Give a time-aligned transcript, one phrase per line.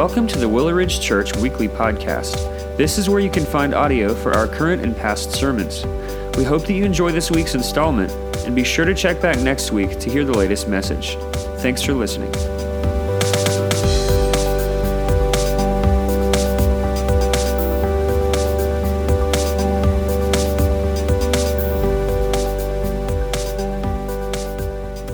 [0.00, 2.34] Welcome to the Willow Ridge Church Weekly Podcast.
[2.78, 5.84] This is where you can find audio for our current and past sermons.
[6.38, 8.10] We hope that you enjoy this week's installment,
[8.46, 11.16] and be sure to check back next week to hear the latest message.
[11.60, 12.34] Thanks for listening.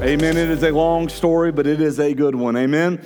[0.00, 0.36] Amen.
[0.36, 2.56] It is a long story, but it is a good one.
[2.56, 3.04] Amen.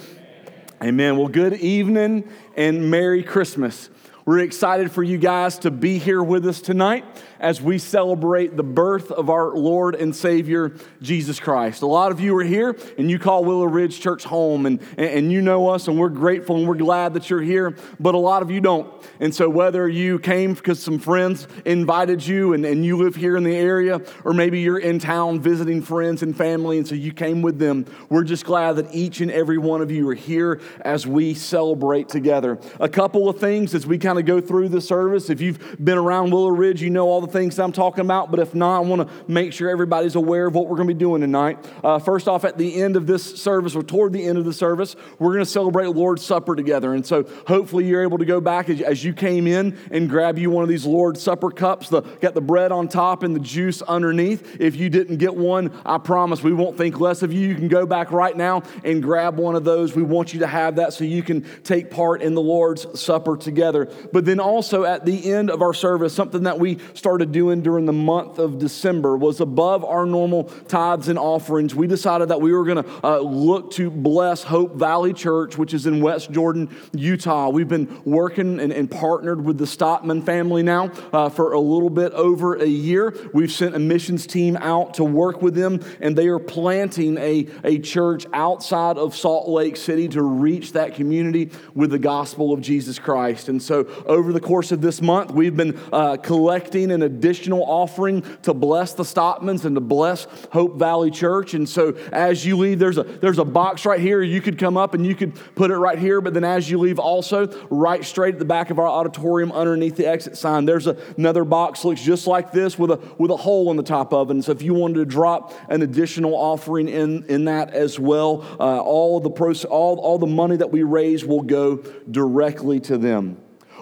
[0.83, 1.19] Amen.
[1.19, 2.27] Well, good evening
[2.57, 3.91] and Merry Christmas.
[4.25, 7.05] We're excited for you guys to be here with us tonight
[7.41, 11.83] as we celebrate the birth of our Lord and Savior, Jesus Christ.
[11.83, 15.33] A lot of you are here and you call Willow Ridge Church home and, and
[15.33, 18.43] you know us and we're grateful and we're glad that you're here, but a lot
[18.43, 18.93] of you don't.
[19.19, 23.37] And so, whether you came because some friends invited you and, and you live here
[23.37, 27.13] in the area, or maybe you're in town visiting friends and family and so you
[27.13, 30.61] came with them, we're just glad that each and every one of you are here
[30.83, 32.59] as we celebrate together.
[32.79, 35.31] A couple of things as we kind of go through the service.
[35.31, 38.41] If you've been around Willow Ridge, you know all the things I'm talking about, but
[38.41, 40.99] if not, I want to make sure everybody's aware of what we're going to be
[40.99, 41.59] doing tonight.
[41.83, 44.53] Uh, first off, at the end of this service, or toward the end of the
[44.53, 46.95] service, we're going to celebrate Lord's Supper together.
[46.95, 50.39] And so hopefully you're able to go back as, as you came in and grab
[50.39, 53.41] you one of these Lord's Supper cups, the, got the bread on top and the
[53.41, 54.61] juice underneath.
[54.61, 57.49] If you didn't get one, I promise we won't think less of you.
[57.49, 59.95] You can go back right now and grab one of those.
[59.95, 63.37] We want you to have that so you can take part in the Lord's Supper
[63.37, 63.91] together.
[64.13, 67.87] But then also at the end of our service, something that we started doing during
[67.87, 71.75] the month of December was above our normal tithes and offerings.
[71.75, 75.75] We decided that we were going to uh, look to bless Hope Valley Church, which
[75.75, 77.49] is in West Jordan, Utah.
[77.49, 81.91] We've been working and, and partnered with the Stockman family now uh, for a little
[81.91, 83.15] bit over a year.
[83.33, 87.47] We've sent a missions team out to work with them, and they are planting a,
[87.65, 92.61] a church outside of Salt Lake City to reach that community with the gospel of
[92.61, 93.49] Jesus Christ.
[93.49, 98.23] And so, over the course of this month, we've been uh, collecting an additional offering
[98.43, 101.55] to bless the Stockmans and to bless Hope Valley Church.
[101.55, 104.23] And so, as you leave, there's a there's a box right here.
[104.23, 106.21] You could come up and you could put it right here.
[106.21, 109.97] But then, as you leave, also right straight at the back of our auditorium, underneath
[109.97, 113.37] the exit sign, there's a, another box looks just like this with a with a
[113.37, 114.35] hole in the top of it.
[114.35, 118.47] And so, if you wanted to drop an additional offering in in that as well,
[118.61, 121.77] uh, all the pros, all all the money that we raise will go
[122.11, 123.37] directly to them.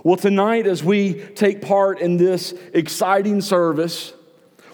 [0.04, 4.12] Well, tonight, as we take part in this exciting service,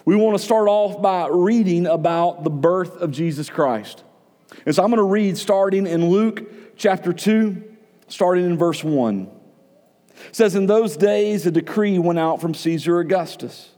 [0.05, 4.03] we want to start off by reading about the birth of Jesus Christ.
[4.65, 7.63] And so I'm going to read starting in Luke chapter 2,
[8.07, 9.29] starting in verse 1.
[10.27, 13.71] It says, In those days, a decree went out from Caesar Augustus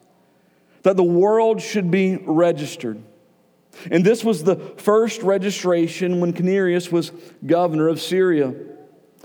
[0.84, 3.02] that the world should be registered.
[3.92, 7.12] And this was the first registration when Quirinius was
[7.46, 8.54] governor of Syria.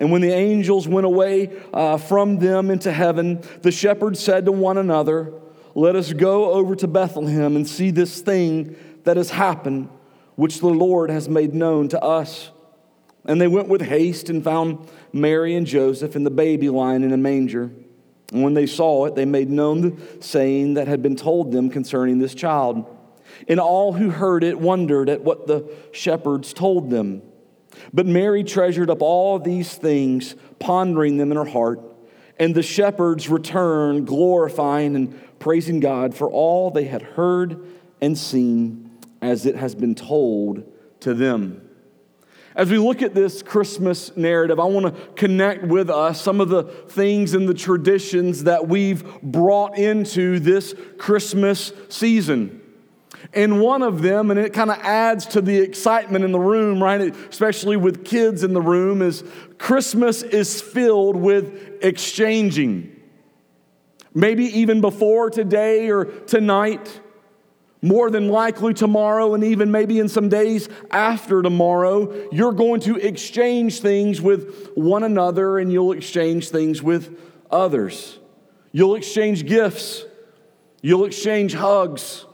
[0.00, 4.52] And when the angels went away uh, from them into heaven, the shepherds said to
[4.52, 5.32] one another,
[5.74, 8.74] Let us go over to Bethlehem and see this thing
[9.04, 9.90] that has happened,
[10.36, 12.50] which the Lord has made known to us.
[13.26, 17.12] And they went with haste and found Mary and Joseph and the baby lying in
[17.12, 17.70] a manger.
[18.32, 21.68] And when they saw it, they made known the saying that had been told them
[21.68, 22.86] concerning this child.
[23.48, 27.20] And all who heard it wondered at what the shepherds told them.
[27.92, 31.80] But Mary treasured up all these things, pondering them in her heart.
[32.38, 37.64] And the shepherds returned, glorifying and praising God for all they had heard
[38.00, 38.90] and seen
[39.20, 40.64] as it has been told
[41.00, 41.66] to them.
[42.56, 46.48] As we look at this Christmas narrative, I want to connect with us some of
[46.48, 52.59] the things and the traditions that we've brought into this Christmas season.
[53.32, 56.82] And one of them, and it kind of adds to the excitement in the room,
[56.82, 57.14] right?
[57.28, 59.22] Especially with kids in the room, is
[59.58, 62.96] Christmas is filled with exchanging.
[64.12, 67.00] Maybe even before today or tonight
[67.82, 72.96] more than likely tomorrow, and even maybe in some days after tomorrow, you're going to
[72.96, 77.18] exchange things with one another and you'll exchange things with
[77.50, 78.18] others.
[78.72, 80.04] You'll exchange gifts,
[80.82, 82.26] you'll exchange hugs,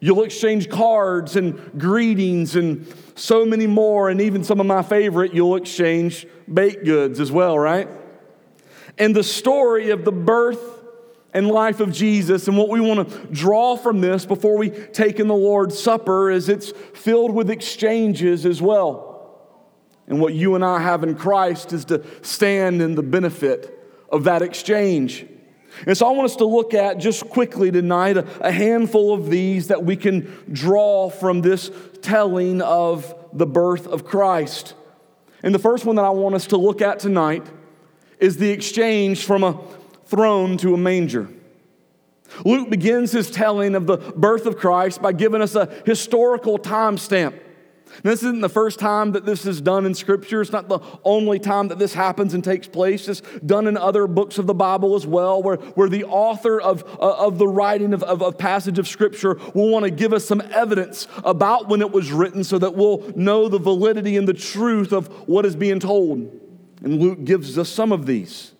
[0.00, 5.34] you'll exchange cards and greetings and so many more, and even some of my favorite,
[5.34, 7.88] you'll exchange baked goods as well, right?
[8.98, 10.76] And the story of the birth
[11.36, 12.48] and life of Jesus.
[12.48, 16.30] And what we want to draw from this before we take in the Lord's Supper
[16.30, 19.12] is it's filled with exchanges as well.
[20.06, 23.78] And what you and I have in Christ is to stand in the benefit
[24.10, 25.26] of that exchange.
[25.86, 29.28] And so I want us to look at just quickly tonight a, a handful of
[29.28, 31.70] these that we can draw from this
[32.02, 34.74] telling of the birth of Christ.
[35.42, 37.46] And the first one that I want us to look at tonight
[38.18, 39.60] is the exchange from a
[40.06, 41.28] throne to a manger.
[42.44, 47.38] Luke begins his telling of the birth of Christ by giving us a historical timestamp.
[48.02, 50.40] This isn't the first time that this is done in Scripture.
[50.42, 53.08] It's not the only time that this happens and takes place.
[53.08, 56.84] It's done in other books of the Bible as well, where, where the author of,
[56.84, 60.26] uh, of the writing of, of a passage of Scripture will want to give us
[60.26, 64.34] some evidence about when it was written so that we'll know the validity and the
[64.34, 66.18] truth of what is being told.
[66.82, 68.52] And Luke gives us some of these.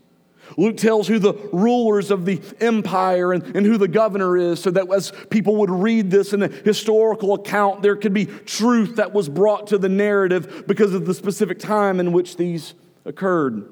[0.56, 4.70] Luke tells who the rulers of the empire and, and who the governor is, so
[4.70, 9.12] that as people would read this in a historical account, there could be truth that
[9.12, 13.68] was brought to the narrative because of the specific time in which these occurred.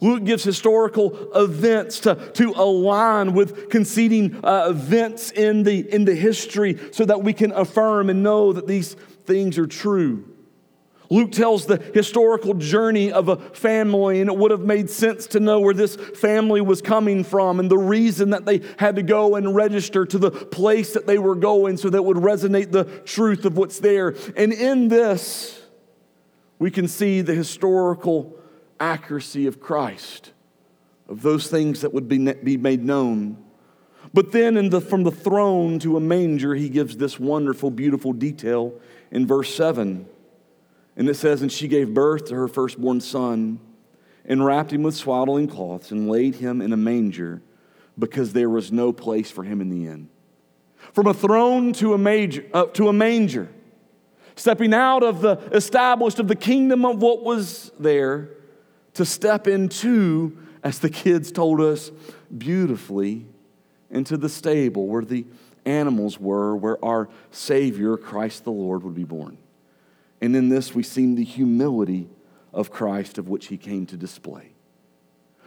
[0.00, 6.14] Luke gives historical events to, to align with conceding uh, events in the, in the
[6.14, 8.94] history so that we can affirm and know that these
[9.24, 10.31] things are true.
[11.12, 15.40] Luke tells the historical journey of a family, and it would have made sense to
[15.40, 19.36] know where this family was coming from and the reason that they had to go
[19.36, 23.44] and register to the place that they were going so that would resonate the truth
[23.44, 24.14] of what's there.
[24.38, 25.60] And in this,
[26.58, 28.34] we can see the historical
[28.80, 30.32] accuracy of Christ,
[31.10, 33.36] of those things that would be, be made known.
[34.14, 38.80] But then, the, from the throne to a manger, he gives this wonderful, beautiful detail
[39.10, 40.06] in verse 7.
[40.96, 43.60] And it says, And she gave birth to her firstborn son,
[44.24, 47.42] and wrapped him with swaddling cloths, and laid him in a manger,
[47.98, 50.08] because there was no place for him in the inn.
[50.92, 53.48] From a throne to a, major, uh, to a manger,
[54.36, 58.30] stepping out of the established of the kingdom of what was there,
[58.94, 61.90] to step into, as the kids told us
[62.36, 63.26] beautifully,
[63.90, 65.26] into the stable where the
[65.64, 69.38] animals were, where our Savior, Christ the Lord, would be born.
[70.22, 72.08] And in this, we see the humility
[72.54, 74.52] of Christ of which he came to display.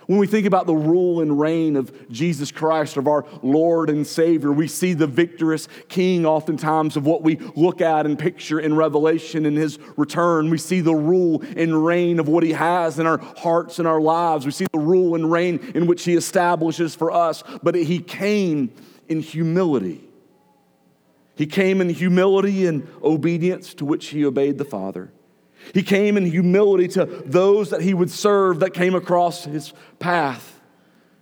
[0.08, 4.06] When we think about the rule and reign of Jesus Christ, of our Lord and
[4.06, 8.76] Savior, we see the victorious King oftentimes of what we look at and picture in
[8.76, 10.52] Revelation in His return.
[10.52, 14.02] We see the rule and reign of what He has in our hearts and our
[14.02, 14.46] lives.
[14.46, 18.72] We see the rule and reign in which He establishes for us, but He came
[19.08, 20.05] in humility.
[21.36, 25.12] He came in humility and obedience to which he obeyed the Father.
[25.74, 30.60] He came in humility to those that he would serve that came across his path.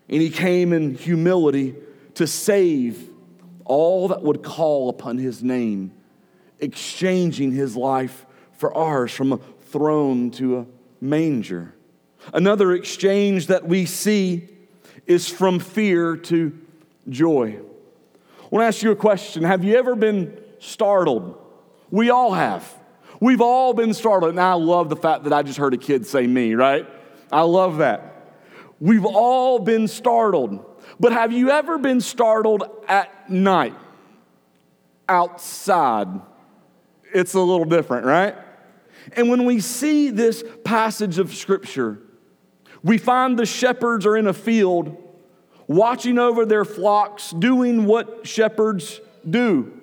[0.10, 1.76] And he came in humility
[2.16, 3.10] to save
[3.66, 5.94] all that would call upon his name,
[6.60, 8.26] exchanging his life
[8.58, 10.66] for ours from a throne to a
[11.02, 11.74] manger.
[12.34, 14.48] Another exchange that we see
[15.08, 16.58] is from fear to
[17.10, 17.60] joy.
[18.54, 19.42] I want to ask you a question.
[19.46, 21.40] Have you ever been startled?
[21.90, 22.72] We all have.
[23.20, 24.30] We've all been startled.
[24.30, 26.88] And I love the fact that I just heard a kid say me, right?
[27.32, 28.36] I love that.
[28.80, 30.64] We've all been startled.
[31.00, 33.74] But have you ever been startled at night?
[35.10, 36.22] Outside.
[37.12, 38.36] It's a little different, right?
[39.14, 41.98] And when we see this passage of scripture,
[42.84, 44.96] we find the shepherds are in a field
[45.68, 49.80] watching over their flocks, doing what shepherds do.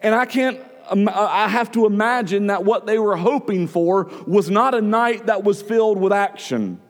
[0.00, 4.50] And I can't, uh, I have to imagine that what they were hoping for was
[4.50, 6.80] not a night that was filled with action,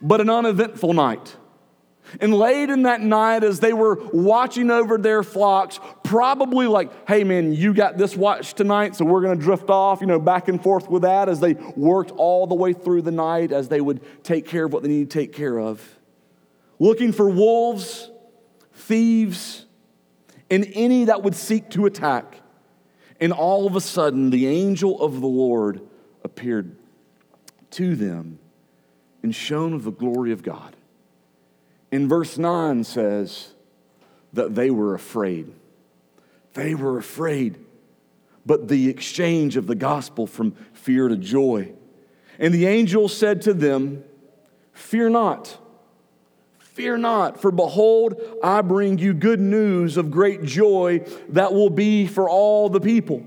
[0.00, 1.36] but an uneventful night.
[2.20, 7.24] And late in that night, as they were watching over their flocks, probably like, hey
[7.24, 10.62] man, you got this watch tonight, so we're gonna drift off, you know, back and
[10.62, 14.00] forth with that as they worked all the way through the night as they would
[14.24, 15.98] take care of what they needed to take care of.
[16.82, 18.10] Looking for wolves,
[18.74, 19.66] thieves,
[20.50, 22.40] and any that would seek to attack.
[23.20, 25.80] And all of a sudden, the angel of the Lord
[26.24, 26.74] appeared
[27.70, 28.40] to them
[29.22, 30.74] and shone of the glory of God.
[31.92, 33.52] In verse 9 says
[34.32, 35.54] that they were afraid.
[36.54, 37.64] They were afraid.
[38.44, 41.74] But the exchange of the gospel from fear to joy.
[42.40, 44.02] And the angel said to them,
[44.72, 45.61] Fear not.
[46.72, 52.06] Fear not, for behold, I bring you good news of great joy that will be
[52.06, 53.26] for all the people.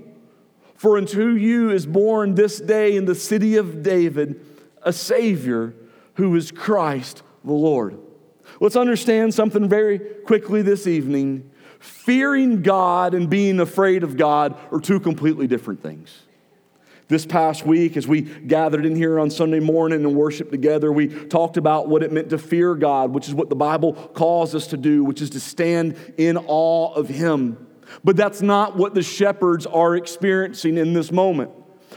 [0.74, 4.44] For unto you is born this day in the city of David
[4.82, 5.74] a Savior
[6.14, 7.98] who is Christ the Lord.
[8.60, 11.50] Let's understand something very quickly this evening.
[11.78, 16.25] Fearing God and being afraid of God are two completely different things.
[17.08, 21.06] This past week, as we gathered in here on Sunday morning and worshiped together, we
[21.06, 24.66] talked about what it meant to fear God, which is what the Bible calls us
[24.68, 27.64] to do, which is to stand in awe of Him.
[28.02, 31.52] But that's not what the shepherds are experiencing in this moment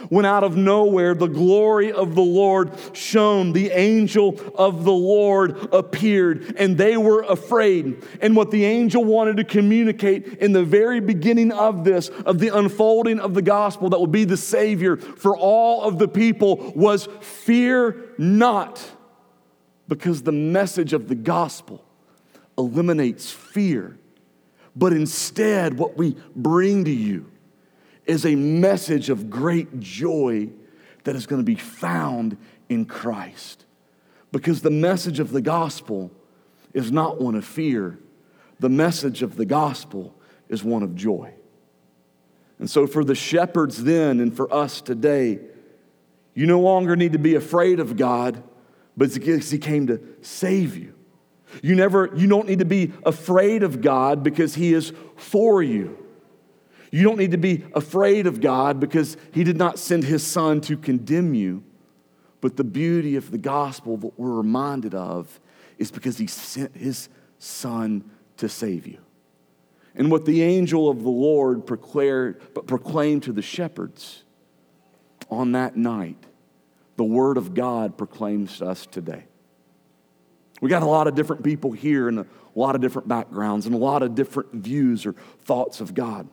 [0.08, 3.52] when out of nowhere the glory of the Lord shone.
[3.52, 8.04] The angel of the Lord appeared, and they were afraid.
[8.22, 12.56] And what the angel wanted to communicate in the very beginning of this, of the
[12.56, 17.08] unfolding of the gospel that will be the Savior for all of the people, was
[17.22, 18.84] fear not,
[19.88, 21.84] because the message of the gospel
[22.58, 23.98] eliminates fear.
[24.76, 27.30] But instead, what we bring to you
[28.10, 30.50] is a message of great joy
[31.04, 32.38] that is going to be found
[32.68, 33.66] in Christ.
[34.32, 36.12] Because the message of the gospel
[36.74, 38.00] is not one of fear,
[38.60, 40.16] the message of the gospel
[40.50, 41.34] is one of joy.
[42.58, 45.40] And so, for the shepherds then and for us today,
[46.34, 48.44] you no longer need to be afraid of God,
[48.98, 50.94] but because He came to save you.
[51.62, 56.09] You never, you don't need to be afraid of God because He is for you.
[56.92, 60.62] You don't need to be afraid of God because He did not send His Son
[60.62, 61.64] to condemn you.
[62.42, 65.40] But the beauty of the gospel that we're reminded of
[65.78, 69.00] is because He sent His Son to save you.
[69.96, 74.24] And what the angel of the Lord proclaimed, proclaimed to the shepherds
[75.30, 76.18] on that night,
[76.96, 79.26] the Word of God proclaims to us today.
[80.62, 83.74] We got a lot of different people here and a lot of different backgrounds and
[83.74, 86.28] a lot of different views or thoughts of God.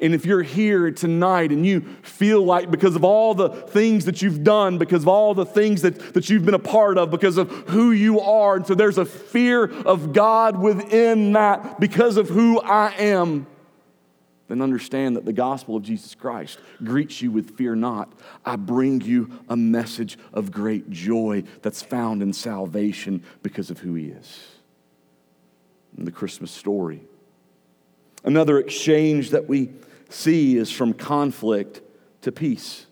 [0.00, 4.22] And if you're here tonight and you feel like because of all the things that
[4.22, 7.36] you've done, because of all the things that, that you've been a part of, because
[7.36, 12.28] of who you are, and so there's a fear of God within that because of
[12.28, 13.46] who I am,
[14.48, 18.12] then understand that the gospel of Jesus Christ greets you with fear not.
[18.44, 23.94] I bring you a message of great joy that's found in salvation because of who
[23.94, 24.48] He is.
[25.96, 27.02] In the Christmas story.
[28.30, 29.70] Another exchange that we
[30.08, 31.80] see is from conflict
[32.20, 32.86] to peace.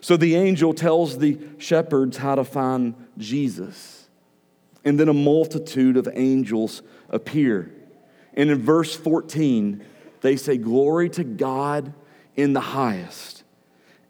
[0.00, 4.08] So the angel tells the shepherds how to find Jesus.
[4.86, 7.74] And then a multitude of angels appear.
[8.32, 9.84] And in verse 14,
[10.22, 11.92] they say, Glory to God
[12.34, 13.44] in the highest,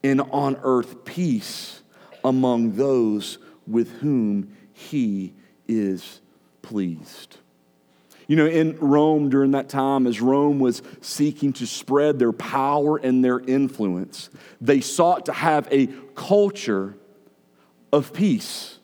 [0.04, 1.82] and on earth peace
[2.22, 5.34] among those with whom he
[5.66, 6.20] is
[6.62, 7.38] pleased.
[8.28, 12.96] You know, in Rome during that time, as Rome was seeking to spread their power
[12.96, 16.96] and their influence, they sought to have a culture
[17.92, 18.78] of peace.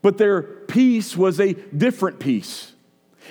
[0.00, 2.72] But their peace was a different peace.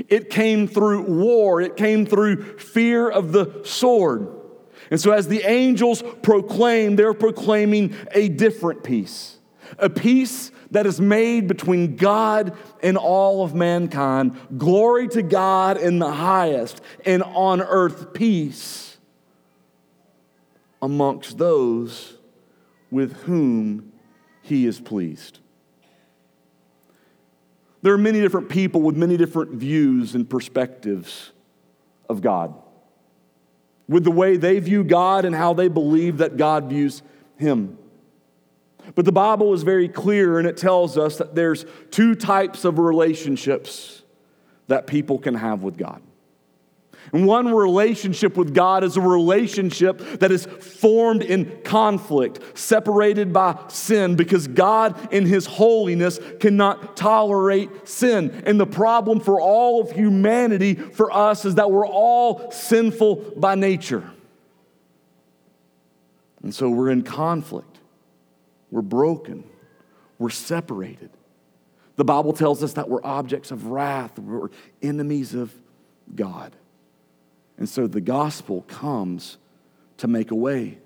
[0.07, 4.27] It came through war, it came through fear of the sword.
[4.89, 9.37] And so, as the angels proclaim, they're proclaiming a different peace,
[9.77, 14.37] a peace that is made between God and all of mankind.
[14.57, 18.97] Glory to God in the highest, and on earth peace
[20.81, 22.17] amongst those
[22.89, 23.91] with whom
[24.41, 25.39] he is pleased.
[27.83, 31.31] There are many different people with many different views and perspectives
[32.09, 32.53] of God,
[33.87, 37.01] with the way they view God and how they believe that God views
[37.37, 37.77] him.
[38.95, 42.79] But the Bible is very clear and it tells us that there's two types of
[42.79, 44.01] relationships
[44.67, 46.01] that people can have with God.
[47.13, 53.59] And one relationship with God is a relationship that is formed in conflict, separated by
[53.67, 58.43] sin, because God, in His holiness, cannot tolerate sin.
[58.45, 63.55] And the problem for all of humanity, for us, is that we're all sinful by
[63.55, 64.09] nature.
[66.43, 67.70] And so we're in conflict,
[68.71, 69.43] we're broken,
[70.17, 71.11] we're separated.
[71.97, 74.49] The Bible tells us that we're objects of wrath, we're
[74.81, 75.53] enemies of
[76.15, 76.55] God.
[77.57, 79.37] And so the gospel comes
[79.97, 80.79] to make a way.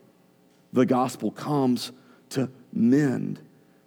[0.74, 1.94] The gospel comes
[2.32, 3.40] to mend.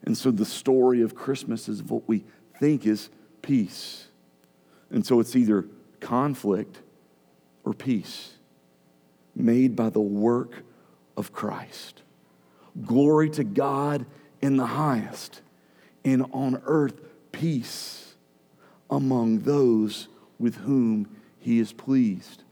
[0.05, 2.25] And so the story of Christmas is what we
[2.59, 3.11] think is
[3.43, 4.07] peace.
[4.91, 5.67] And so it's either
[6.01, 6.79] conflict
[7.65, 8.33] or peace
[9.35, 10.63] made by the work
[11.17, 12.03] of Christ.
[12.85, 14.07] Glory to God
[14.41, 15.41] in the highest,
[16.05, 17.01] and on earth
[17.33, 18.15] peace
[18.91, 20.09] among those
[20.39, 21.09] with whom
[21.39, 22.45] he is pleased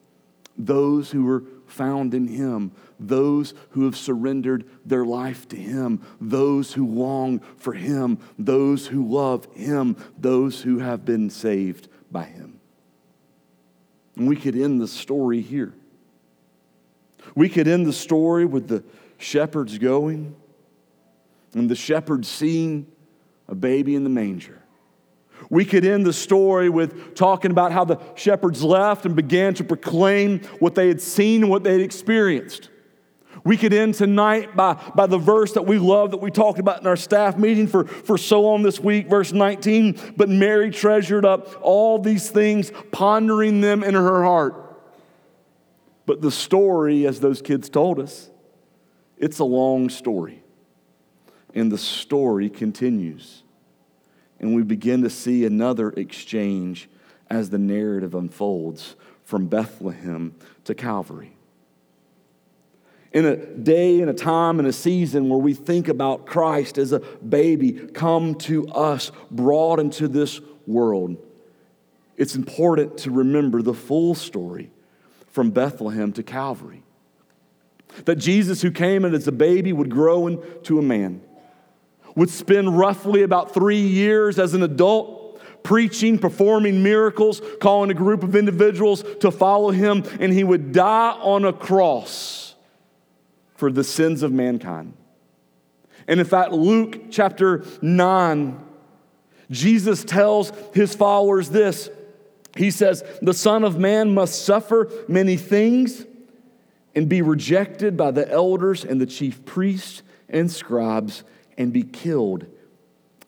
[0.59, 6.73] those who are found in Him, those who have surrendered their life to Him, those
[6.73, 12.61] who long for Him, those who love Him, those who have been saved by Him.
[14.16, 15.75] And we could end the story here.
[17.35, 18.83] We could end the story with the
[19.18, 20.37] shepherds going
[21.54, 22.87] and the shepherds seeing
[23.49, 24.62] a baby in the manger.
[25.50, 29.64] We could end the story with talking about how the shepherds left and began to
[29.64, 32.70] proclaim what they had seen and what they had experienced.
[33.44, 36.80] We could end tonight by, by the verse that we love that we talked about
[36.80, 40.14] in our staff meeting for, for so long this week, verse 19.
[40.16, 44.54] But Mary treasured up all these things, pondering them in her heart.
[46.06, 48.30] But the story, as those kids told us,
[49.16, 50.42] it's a long story.
[51.54, 53.42] And the story continues.
[54.38, 56.88] And we begin to see another exchange
[57.30, 61.37] as the narrative unfolds from Bethlehem to Calvary.
[63.12, 66.92] In a day and a time and a season where we think about Christ as
[66.92, 71.16] a baby come to us, brought into this world,
[72.16, 74.70] it's important to remember the full story
[75.29, 76.83] from Bethlehem to Calvary.
[78.05, 81.22] That Jesus, who came in as a baby, would grow into a man
[82.16, 88.22] would spend roughly about three years as an adult preaching, performing miracles, calling a group
[88.22, 92.55] of individuals to follow him, and he would die on a cross
[93.55, 94.94] for the sins of mankind.
[96.09, 98.61] And in fact, Luke chapter 9,
[99.51, 101.90] Jesus tells his followers this.
[102.57, 106.05] He says, The Son of Man must suffer many things
[106.96, 111.22] and be rejected by the elders and the chief priests and scribes
[111.59, 112.46] and be killed,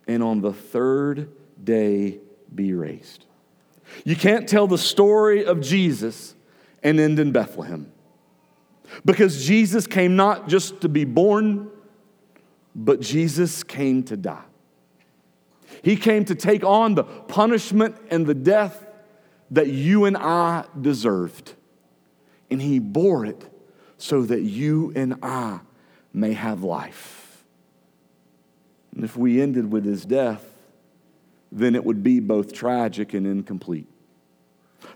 [0.08, 1.30] and on the third
[1.62, 2.18] day
[2.52, 3.26] be raised.
[4.04, 6.34] You can't tell the story of Jesus
[6.82, 7.92] and end in Bethlehem.
[9.04, 11.70] Because Jesus came not just to be born,
[12.74, 14.44] but Jesus came to die.
[15.82, 18.86] He came to take on the punishment and the death
[19.50, 21.54] that you and I deserved.
[22.50, 23.50] And He bore it
[23.98, 25.60] so that you and I
[26.12, 27.44] may have life.
[28.94, 30.44] And if we ended with his death,
[31.52, 33.86] then it would be both tragic and incomplete.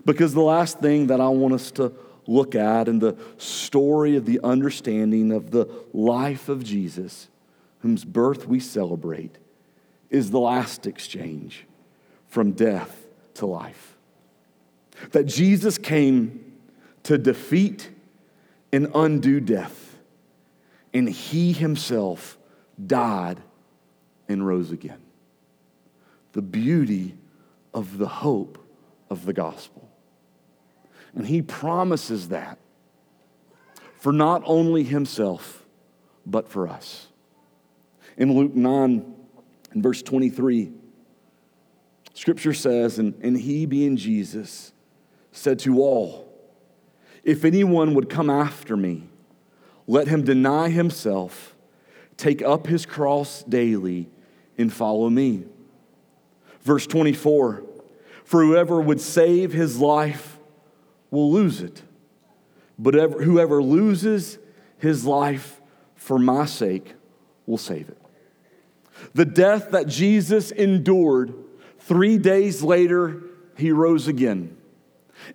[0.05, 1.93] Because the last thing that I want us to
[2.27, 7.27] look at in the story of the understanding of the life of Jesus,
[7.79, 9.37] whose birth we celebrate,
[10.09, 11.65] is the last exchange
[12.27, 13.97] from death to life.
[15.11, 16.53] That Jesus came
[17.03, 17.89] to defeat
[18.73, 19.97] and undo death,
[20.93, 22.39] and he himself
[22.83, 23.39] died
[24.27, 25.01] and rose again.
[26.31, 27.15] The beauty
[27.71, 28.57] of the hope
[29.11, 29.87] of the gospel.
[31.13, 32.57] And he promises that
[33.99, 35.63] for not only himself,
[36.25, 37.07] but for us.
[38.17, 39.15] In Luke 9,
[39.75, 40.71] in verse 23,
[42.15, 44.73] scripture says, and, and he being Jesus
[45.31, 46.32] said to all,
[47.23, 49.03] If anyone would come after me,
[49.87, 51.55] let him deny himself,
[52.17, 54.09] take up his cross daily,
[54.57, 55.45] and follow me.
[56.61, 57.63] Verse 24
[58.23, 60.37] For whoever would save his life
[61.11, 61.81] will lose it,
[62.77, 64.37] but whoever loses
[64.77, 65.61] his life
[65.95, 66.93] for my sake
[67.45, 67.97] will save it.
[69.13, 71.33] The death that Jesus endured,
[71.79, 73.21] three days later,
[73.57, 74.57] he rose again.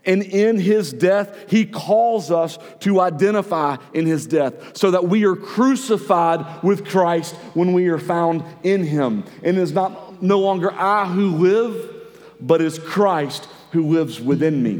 [0.05, 5.25] And in his death, he calls us to identify in his death so that we
[5.25, 9.25] are crucified with Christ when we are found in him.
[9.43, 11.95] And it is not no longer I who live,
[12.41, 14.73] but is Christ who lives within me.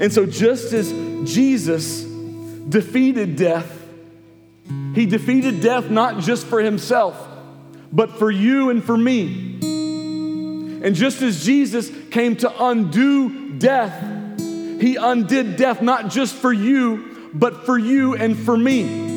[0.00, 0.90] And so, just as
[1.30, 3.80] Jesus defeated death,
[4.94, 7.28] he defeated death not just for himself,
[7.92, 9.58] but for you and for me.
[10.82, 14.21] And just as Jesus came to undo death,
[14.82, 19.10] he undid death not just for you, but for you and for me.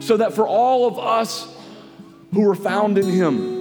[0.00, 1.52] So that for all of us
[2.32, 3.58] who are found in him,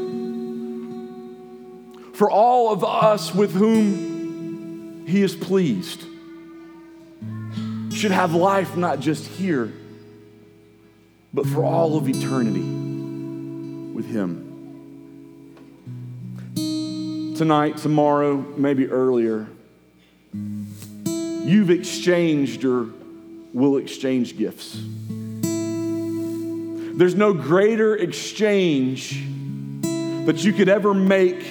[2.13, 6.03] for all of us with whom he is pleased,
[7.91, 9.73] should have life not just here,
[11.33, 14.48] but for all of eternity with Him.
[17.39, 19.47] Tonight, tomorrow, maybe earlier,
[20.33, 22.87] you've exchanged or
[23.53, 24.73] will exchange gifts.
[26.97, 29.23] There's no greater exchange
[30.25, 31.41] that you could ever make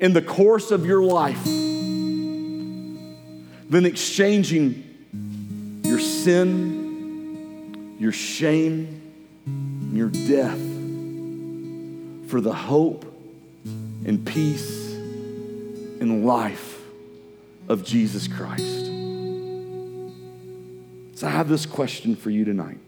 [0.00, 2.96] in the course of your life than
[3.86, 10.58] exchanging your sin, your shame, your death
[12.28, 13.07] for the hope
[14.08, 16.80] and peace and life
[17.68, 18.86] of Jesus Christ.
[21.14, 22.78] So I have this question for you tonight.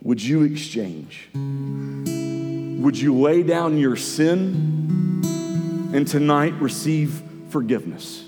[0.00, 1.28] Would you exchange?
[1.34, 5.20] Would you lay down your sin
[5.92, 8.24] and tonight receive forgiveness?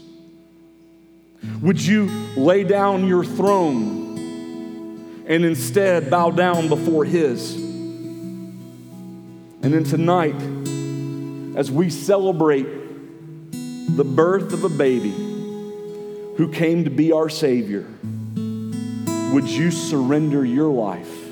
[1.63, 7.55] Would you lay down your throne and instead bow down before His?
[9.63, 10.35] And then tonight,
[11.61, 12.65] as we celebrate
[13.95, 17.87] the birth of a baby who came to be our Savior,
[19.35, 21.29] would you surrender your life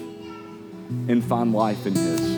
[1.09, 2.38] and find life in His?